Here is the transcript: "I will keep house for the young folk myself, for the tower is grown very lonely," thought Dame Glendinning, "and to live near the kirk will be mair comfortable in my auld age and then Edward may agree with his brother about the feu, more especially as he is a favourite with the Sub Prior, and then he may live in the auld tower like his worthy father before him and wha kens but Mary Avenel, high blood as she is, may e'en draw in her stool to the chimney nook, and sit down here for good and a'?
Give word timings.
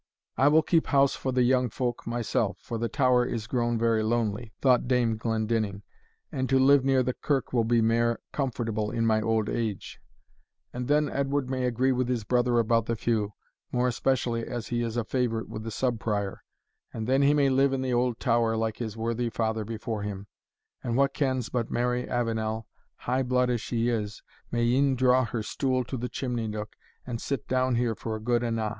"I 0.35 0.47
will 0.47 0.63
keep 0.63 0.87
house 0.87 1.15
for 1.15 1.31
the 1.31 1.43
young 1.43 1.69
folk 1.69 2.07
myself, 2.07 2.57
for 2.59 2.79
the 2.79 2.89
tower 2.89 3.23
is 3.23 3.45
grown 3.45 3.77
very 3.77 4.01
lonely," 4.01 4.51
thought 4.59 4.87
Dame 4.87 5.15
Glendinning, 5.15 5.83
"and 6.31 6.49
to 6.49 6.57
live 6.57 6.83
near 6.83 7.03
the 7.03 7.13
kirk 7.13 7.53
will 7.53 7.65
be 7.65 7.83
mair 7.83 8.17
comfortable 8.31 8.89
in 8.89 9.05
my 9.05 9.21
auld 9.21 9.47
age 9.47 9.99
and 10.73 10.87
then 10.87 11.07
Edward 11.07 11.51
may 11.51 11.65
agree 11.65 11.91
with 11.91 12.09
his 12.09 12.23
brother 12.23 12.57
about 12.57 12.87
the 12.87 12.95
feu, 12.95 13.33
more 13.71 13.87
especially 13.87 14.43
as 14.47 14.69
he 14.69 14.81
is 14.81 14.97
a 14.97 15.03
favourite 15.03 15.47
with 15.47 15.61
the 15.61 15.69
Sub 15.69 15.99
Prior, 15.99 16.41
and 16.91 17.05
then 17.05 17.21
he 17.21 17.35
may 17.35 17.49
live 17.51 17.71
in 17.71 17.83
the 17.83 17.93
auld 17.93 18.19
tower 18.19 18.57
like 18.57 18.77
his 18.77 18.97
worthy 18.97 19.29
father 19.29 19.63
before 19.63 20.01
him 20.01 20.25
and 20.83 20.97
wha 20.97 21.07
kens 21.09 21.49
but 21.49 21.69
Mary 21.69 22.09
Avenel, 22.09 22.65
high 22.95 23.21
blood 23.21 23.51
as 23.51 23.61
she 23.61 23.87
is, 23.89 24.23
may 24.49 24.63
e'en 24.63 24.95
draw 24.95 25.19
in 25.19 25.25
her 25.27 25.43
stool 25.43 25.83
to 25.83 25.95
the 25.95 26.09
chimney 26.09 26.47
nook, 26.47 26.75
and 27.05 27.21
sit 27.21 27.47
down 27.47 27.75
here 27.75 27.93
for 27.93 28.19
good 28.19 28.41
and 28.41 28.59
a'? 28.59 28.69